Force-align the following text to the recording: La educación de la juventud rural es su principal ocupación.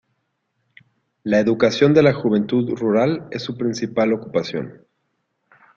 La 1.21 1.39
educación 1.39 1.93
de 1.93 2.01
la 2.01 2.11
juventud 2.11 2.71
rural 2.75 3.27
es 3.29 3.43
su 3.43 3.55
principal 3.55 4.13
ocupación. 4.13 4.87